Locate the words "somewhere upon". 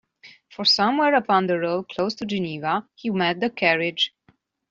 0.65-1.45